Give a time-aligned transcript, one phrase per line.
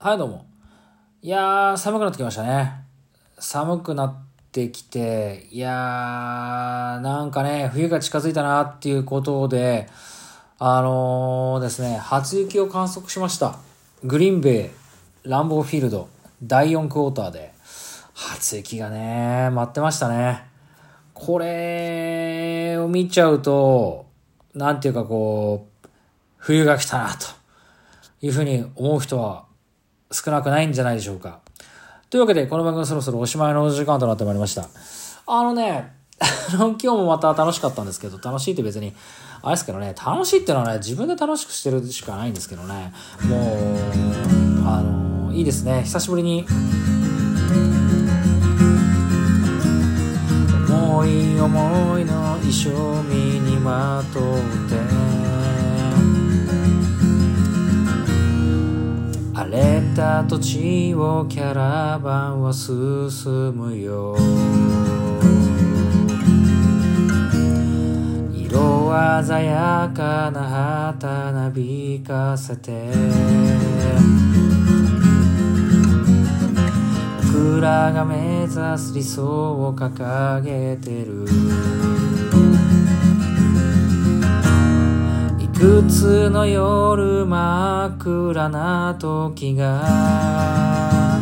[0.00, 0.46] はい、どうも。
[1.22, 2.84] いやー、寒くなってきましたね。
[3.40, 4.16] 寒くなっ
[4.52, 9.88] てきて、いやー、なんかね、冬が近づいたなっていうことで、
[10.60, 13.58] あのー、ですね、初雪を観測しました。
[14.04, 16.08] グリーンベイ、ランボーフィールド、
[16.44, 17.52] 第4クォーターで、
[18.14, 20.44] 初雪がね、待ってましたね。
[21.12, 24.06] これを見ちゃうと、
[24.54, 25.88] なんていうかこう、
[26.36, 27.26] 冬が来たな、と
[28.20, 29.47] いうふうに思う人は
[30.10, 31.40] 少なくないんじゃないでしょうか。
[32.10, 34.68] というわけで、この番組そろそろおしまいの時間となってまいりました。
[35.26, 35.92] あのね、
[36.56, 38.94] 今日もまた楽しかったんですけど、楽しいって別に、
[39.42, 42.92] あれですけどね、楽しいっていうのはね、自分で楽しくしてるしかないんですけどね、
[43.24, 46.46] もう、あの、いいですね、久しぶりに、
[50.68, 54.22] 思い思いの衣装身にまとっ
[54.68, 55.27] て
[59.50, 62.76] 荒れた土地をキャラバンは進
[63.56, 64.14] むよ。
[68.34, 68.92] 色
[69.24, 72.90] 鮮やかな旗なびかせて。
[77.32, 81.24] 僕らが目指す理想を掲げてる。
[85.58, 89.80] くつの夜真っ暗な時が
[91.10, 91.20] 過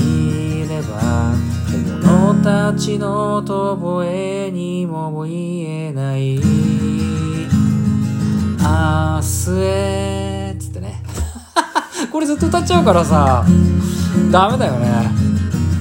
[0.00, 1.34] ぎれば
[1.68, 6.40] 獣たちの遠吠えにも言えない明
[9.22, 11.02] 日へつってね
[12.12, 13.44] これずっと歌っちゃうからさ
[14.30, 15.10] ダメだよね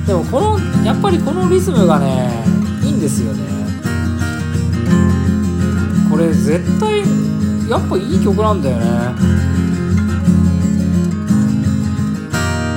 [0.08, 2.44] でもこのやっぱりこのリズムがね
[2.84, 3.44] いいんですよね
[6.10, 7.27] これ絶対
[7.70, 8.86] やっぱいい曲なんだよね。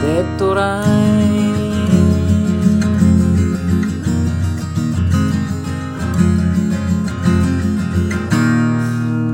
[0.02, 0.88] デッドライ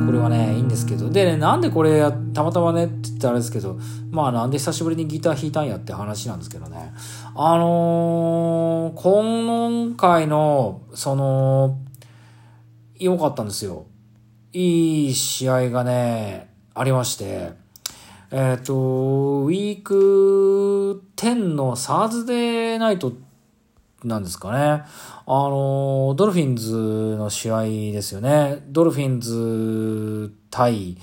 [0.03, 0.07] ン。
[0.07, 1.09] これはねいいんですけど。
[1.09, 2.01] でねなんでこれ
[2.35, 3.79] たまたまねって言ったらあれですけど。
[4.11, 6.95] まあなんで久しぶりにギター弾いたんやって話なんですけどね。
[7.35, 11.79] あのー、今回のその
[12.99, 13.87] 良かったんですよ。
[14.59, 17.53] いい試合がね、ありまして、
[18.31, 23.13] えっ、ー、と、 Week 10の Thursday Night
[24.03, 24.83] なんですかね。
[25.27, 26.73] あの、ドルフィンズ
[27.19, 28.63] の試合ですよね。
[28.69, 30.97] ドルフィンズ対、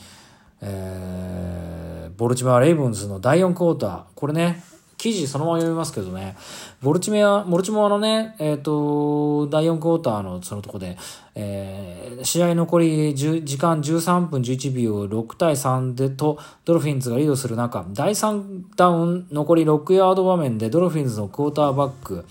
[0.61, 4.03] えー、ボルチモア・レイブンズの第4クォーター。
[4.15, 4.63] これね、
[5.03, 6.37] 記事そのまま読みますけどね、
[6.81, 10.97] ボルチメア、モルチモアのね、えっ、ー、と、第4クォーターのそのとこで、
[11.35, 22.25] えー、試合残り時間13分11秒6対3でと、ドルフィンズがリードする中、第3ダウン残り6ヤード場面でドルフィンズのクォーターバック、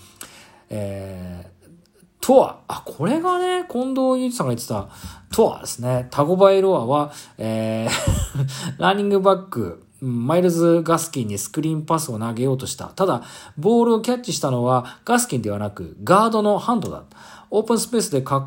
[0.71, 4.89] えー、トゥア、あ、これがね、近藤祐司さんが言ってた、
[5.31, 7.93] トゥアですね、タゴバイロアは、えー
[8.81, 12.87] ランニングバック、マイルズ・ガスキンにスクリーンパスを投げようとした。
[12.87, 13.23] ただ、
[13.57, 17.03] ボールをキャッチしたのはガスキンではなく、ガードのハンドだ。
[17.49, 18.45] オープンスペースでカッ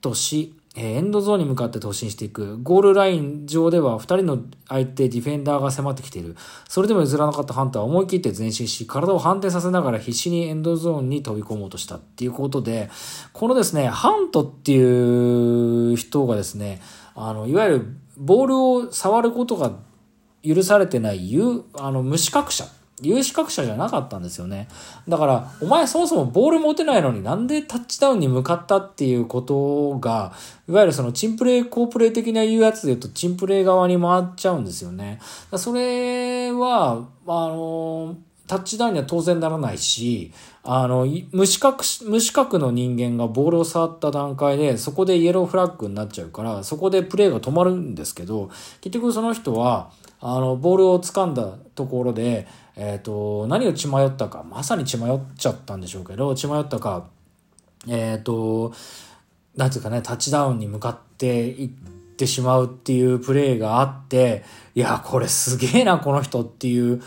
[0.00, 2.58] トし、エンドゾーンに向かって突進していく。
[2.62, 4.38] ゴールライン上では2人の
[4.68, 6.36] 相手ディフェンダーが迫ってきている。
[6.68, 12.90] それでも譲らなかったハンターは思い切って前進し、体を反転させながら必死にエンドゾーンに飛び込もうとしたっていうことで、
[13.32, 16.80] このですね、ハントっていう人がですね、
[17.16, 19.72] あの、いわゆるボールを触ることが
[20.54, 22.64] 許されてない有、あの、無資格者。
[23.00, 24.68] 有資格者じゃなかったんですよね。
[25.08, 30.32] だから、お前そもそもボール持てないのになんでタッチダウンに向かったっていうことが、
[30.68, 35.20] いわゆるそのチンプレイ、コープレイ的な言うやつで言うと、チンプレイ側に回っちゃうんですよね。
[35.56, 38.16] それは、あの、
[38.48, 40.32] タッチダウンには当然ならないし、
[40.64, 48.50] あの、無資格、無資格の人間がボールを触った段階で、そこでイエローフラッグになっちゃうから、そこでプレーが止まるんですけど、
[48.80, 57.06] 結局その人は、あの、ボールを掴んだところで、えっ、ー、と、何を血迷ったか、まさに血迷っちゃったんでしょうけど、血迷ったか、
[57.86, 58.72] えっ、ー、と、
[59.56, 64.44] なんていうかね、タッチダウンに向かっていっててしまうっていうプレーがあって、
[64.74, 67.00] いや、これすげえな、この人っていう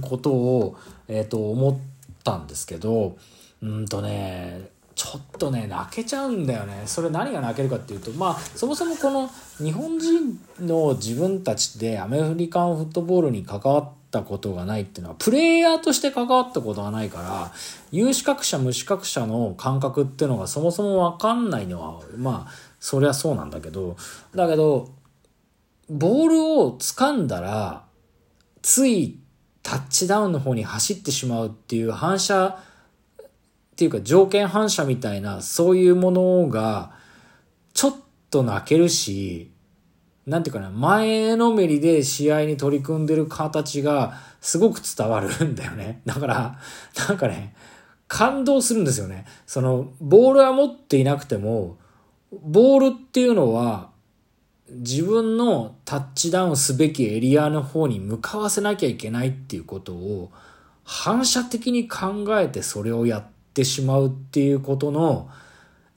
[0.00, 1.76] ことを、えっ、ー、と、思っ
[2.24, 3.16] たんですけど、
[3.62, 6.82] うんとね、ちょっとね、泣けちゃうんだよね。
[6.86, 17.52] それ何が泣けるかっていうと、まあ、そもそもこの日本人の自分たちでアメリカンフットボールに関わったことがないっていうのは、プレイヤーとして関わったことがないから、
[17.92, 23.96] 有資格者、無資格者の感覚っていうのがそもそもわかんないのは、まあ、そりゃそうなんだけど、
[24.34, 24.90] だけど、
[25.88, 27.84] ボールを掴んだら、
[28.62, 29.18] つい
[29.62, 32.54] タッチダウンの方に走ってしまうっていう反射っ
[33.76, 36.90] ていうか条件反射みたいなそういうものが
[37.74, 37.94] ちょっ
[38.30, 39.52] と泣けるし、
[40.26, 46.02] なんていうかな、前のめりで試合に取り組んでる形がすごく伝わるんだよね。
[46.04, 46.58] だから、
[47.08, 47.54] なんかね、
[48.08, 49.26] 感動するんですよね。
[49.46, 51.78] その、ボールは持っていなくても、
[52.32, 53.90] ボールっていうのは、
[54.70, 60.30] 自分のタッチダウンすべきエリアの方に向かわせなきゃいけないっていうことを、
[60.84, 65.30] 反射的に考えてそれをやってしまうっていうことの、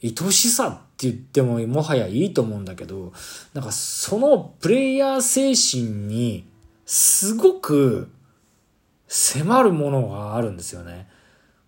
[0.03, 3.13] 愛しさって言ってももはやいいと思うんだけど、
[3.53, 6.47] なんかそのプレイヤー精神に
[6.85, 8.09] すごく
[9.07, 11.07] 迫るものがあるんですよね。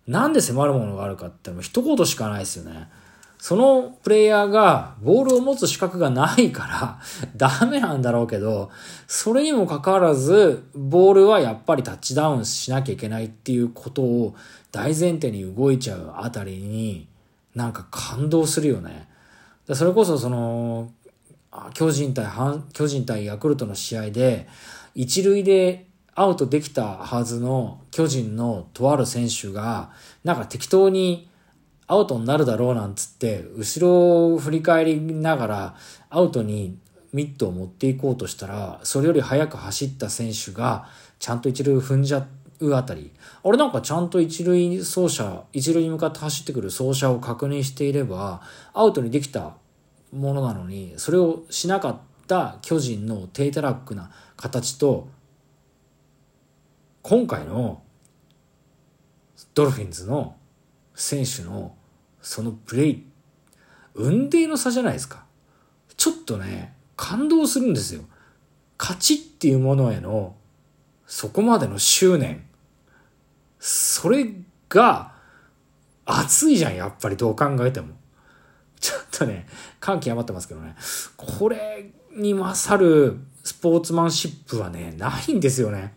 [0.06, 2.88] なんで迫るものがあるかっても一言しかないですよね。
[3.44, 6.98] そのプレイヤーがボールを持つ資格がないから
[7.36, 8.70] ダメなんだろうけど、
[9.06, 14.34] それにもかかわらず、ボールはやっぱりタッチダウンしなきゃいけないっていうことを
[14.72, 17.06] 大前提に動いちゃうあたりに、
[17.54, 19.10] なんか感動するよね。
[19.74, 20.90] それこそその、
[21.74, 22.26] 巨人対、
[22.72, 24.48] 巨人対ヤクルトの試合で、
[24.94, 29.90] 一塁でアウトできたはずの巨人のとある選手が、
[30.24, 31.28] なんか適当に
[31.86, 35.74] アウトになるだろうなんつって、後ろを振り返りながら
[36.10, 36.78] アウトに
[37.12, 40.88] ミットを持っていこうとしたら、それより速く走った選手が、
[41.18, 42.26] ちゃんと一塁踏んじゃ
[42.60, 48.42] うあたり、俺なんかちゃんと一塁走者、一塁に向かって走ってくる走者を確認していれば、
[48.72, 49.54] アウトにできた
[50.12, 51.96] ものなのに、それをしなかっ
[52.26, 55.08] た巨人の低たらくな形と、
[57.02, 57.82] 今回の
[59.54, 60.34] ドルフィンズの
[60.94, 61.76] 選手の
[62.20, 63.04] そのプレイ、
[63.94, 65.24] 運命の差じゃないですか。
[65.96, 68.04] ちょっとね、感動するんですよ。
[68.78, 70.36] 勝ちっていうものへの
[71.06, 72.44] そこまでの執念。
[73.58, 74.32] それ
[74.68, 75.14] が
[76.04, 77.94] 熱いじゃん、やっぱりどう考えても。
[78.80, 79.46] ちょっとね、
[79.80, 80.76] 感極まってますけどね。
[81.16, 85.94] これに勝るスポーツマンシップはね、ないんですよね。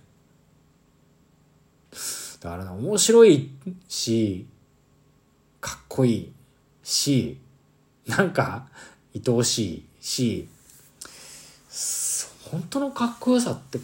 [2.39, 3.51] だから、面白い
[3.87, 4.47] し、
[5.67, 6.33] かっこいい
[6.81, 7.37] し、
[8.05, 8.69] なんか
[9.13, 10.47] 愛おしいし、
[12.49, 13.77] 本当のかっこよさって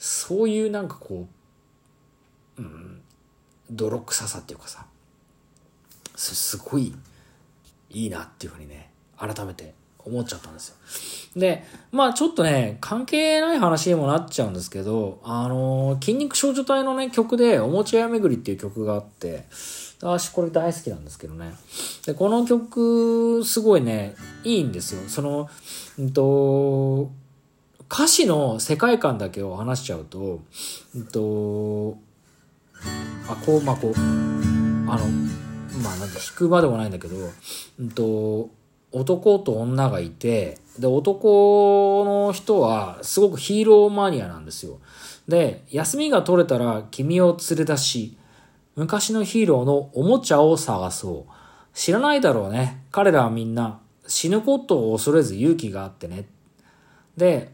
[0.00, 1.28] そういうなんかこ
[2.58, 3.00] う、うん、
[3.70, 4.84] 泥臭さっていうかさ、
[6.16, 6.92] すごい
[7.90, 11.40] いいなっていうふうにね、改めて思っちゃったんですよ。
[11.40, 19.44] で、まあちょっとね、関係ない話にもなっちゃうんですけど、あのー、筋肉少女隊のね、曲で、おもちゃ屋巡りっていう曲があって、
[20.02, 21.52] 私これ大好きなんですけどね。
[22.06, 25.08] で、この曲、すごいね、いいんですよ。
[25.08, 25.48] その、
[25.98, 27.10] うんと、
[27.92, 30.40] 歌詞の世界観だけを話しちゃうと、
[30.94, 31.98] うんと、
[33.28, 35.06] あ、こう、まあ、こう、あの、
[35.82, 37.16] まあ、なんで弾くまでもないんだけど、
[37.78, 38.50] うんと、
[38.92, 44.78] 男と女がいて、で、男の人はすごくヒーローマニアなんですよ。
[45.28, 48.16] で、休みが取れたら君を連れ出し、
[48.76, 51.32] 昔のヒーローのおもちゃを探そう。
[51.74, 52.84] 知らないだろうね。
[52.90, 56.26] 彼らはみんな死ぬことを恐れず勇気があってね。
[57.16, 57.52] で、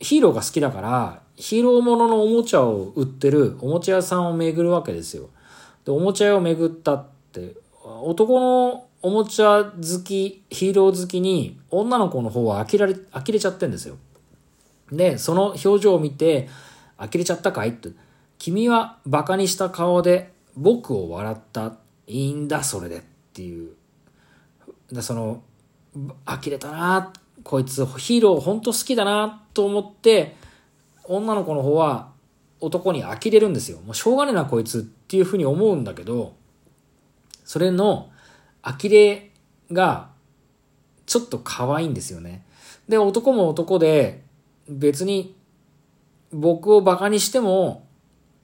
[0.00, 5.30] ヒーローが好きだから、ヒーローもののおもちゃを売ってるおもちゃ屋さんを巡るわけですよ。
[5.84, 13.96] で、おもちゃ屋を巡ったって、男のおもちゃ好き、ヒーロー好きに、女の子の方は呆れ、呆れちゃってんですよ。
[14.90, 16.48] で、その表情を見て、
[16.96, 17.90] 呆れちゃったかいって。
[18.38, 21.76] 君は馬鹿にした顔で僕を笑った。
[22.06, 22.98] いいんだ、それで。
[22.98, 23.02] っ
[23.32, 23.74] ていう。
[24.90, 25.42] で、その、
[26.26, 27.12] 呆れたな、
[27.44, 30.36] こいつヒーロー本当好きだなと思って、
[31.04, 32.10] 女の子の方は
[32.60, 33.80] 男に呆れるんですよ。
[33.80, 36.34] もうしょうがねえなこいつっていうふうに思うんだけど、
[37.44, 38.10] それの
[38.72, 39.30] 呆れ
[39.72, 40.10] が
[41.06, 42.44] ちょっと可愛いんですよね。
[42.88, 44.22] で、男も男で
[44.68, 45.34] 別に
[46.32, 47.86] 僕をバカにしても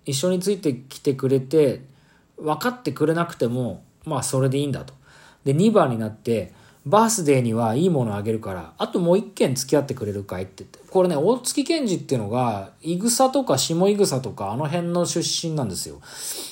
[0.05, 1.83] 一緒についてきてくれて
[2.39, 4.95] 分かってくれなくてもまあそれでいいんだと。
[5.45, 6.53] で、2番になって
[6.87, 10.43] バースデーにはいいものあげるから、あともう一件付き合ってくれるかい？
[10.43, 10.79] って言って。
[10.91, 16.01] これね、大月健二っていうのが、いぐさとか下いぐさとかあの辺の出身なんですよ。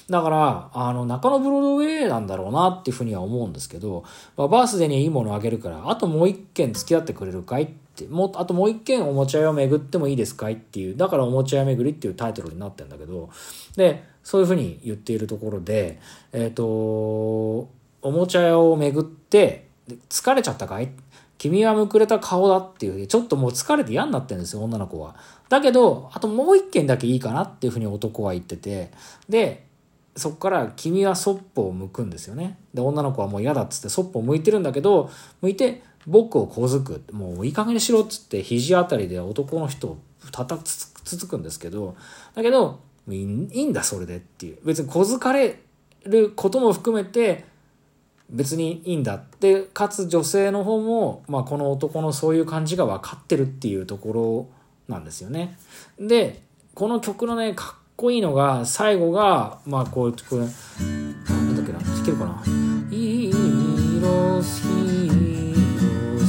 [0.09, 4.05] だから、あの、中野ブロードウェイなんだろうなっていうふうには思うんですけど、
[4.37, 7.65] まあ、バースデーにはいいものあげるから、あともう一件付き合ってくれるかい？
[7.65, 10.55] って、も、あともう一件おもちゃ屋を巡ってもいいですかい？
[10.55, 13.29] っていう、だからおもちゃ屋巡りっていうタイトルになってんだけど、
[13.77, 16.01] で、そういうふうに言っているところで、
[16.33, 19.71] えっ、ー、と、おもちゃ屋を巡って、
[20.09, 20.91] 疲れちゃったかい？
[21.39, 25.17] 君はむくれた顔だっていう、ちょっともう疲れて嫌になってるんですよ、女の子は。
[25.49, 28.93] だけど、あともう一件だけいいかなっていうふうに男は言ってて、
[29.29, 29.67] で、
[30.15, 32.59] そこから君はそっぽを向くんですよね。
[32.75, 35.11] で、女の子はもう嫌だっつってそっぽを向いてるんだけど、
[35.41, 37.03] 向いて僕を小づく。
[37.13, 39.99] もういい加減にしろっつって肘あたりで男の人を
[40.31, 41.97] 叩くつつくんですけど、
[42.35, 43.25] だけど、いい
[43.65, 44.59] んだそれでっていう。
[44.65, 45.59] 別に小づかれ
[46.05, 47.51] ることも含めて、
[48.33, 54.13] 別にいいんだってかつ女性の方も、まあ、この男のそういう感じが分かってるっていうとこ
[54.89, 55.57] ろなんですよね。
[56.01, 56.43] で
[56.75, 62.43] この曲のねかっこいいのが最後がまあこうこれなんだっけな弾けるかな
[62.91, 66.25] 「ヒーローズヒーローズ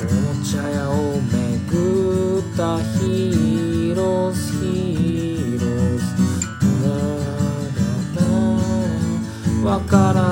[0.00, 5.86] おもちゃ屋を巡ったヒーローヒーロー」
[9.66, 10.25] わから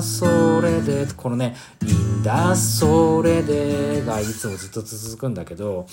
[0.00, 5.86] それでこのね「いいんだそれで」がいつもずっと続くんだけど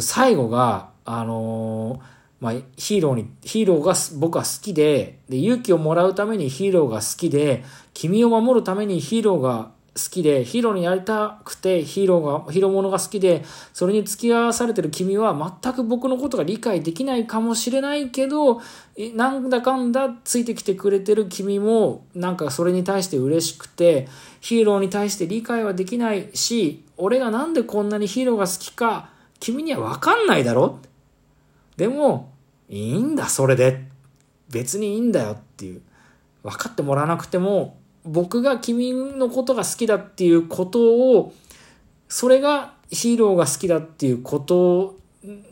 [0.00, 2.00] 最後があの
[2.40, 7.64] まあ、ヒーローに、ヒーローが僕は好きで、で、勇気をもらうためにヒーローが好きで、
[7.94, 18.60] 君を守るためにヒーローが好きで、ヒーローになりたくて、ヒーローが、ヒーローものが好きで、それに付き合わされてる君は全く僕のことが理解できないかもしれないけど、
[19.14, 24.08] なんだかんだついてきてくれてる君も、なんかそれに対して嬉しくて、
[24.40, 30.78] ヒーローに対して理解はできないし、俺がなんでこんなにヒーローが好きか、君にはわかんないだろ？
[31.76, 32.32] でも、
[32.68, 33.88] いいんだ、それで。
[34.50, 35.82] 別にいいんだよっていう。
[36.42, 40.80] 分かってもらわなくても、僕が君のことが好きだっていうこと
[41.16, 41.34] を、
[42.08, 44.96] それがヒーローが好きだっていうこと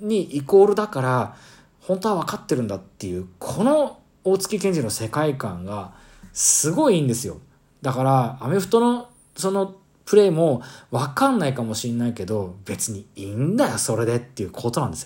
[0.01, 1.37] にイコールだから、
[1.81, 5.93] 本当は分かってるんだっていう、この大月健二の世界観が
[6.33, 7.39] すごいいいんですよ。
[7.83, 9.77] だから、アメフトのその
[10.07, 15.05] プレイも分かんないかもしんないけど、別にいいんだよ、それでっていうことなんですよ。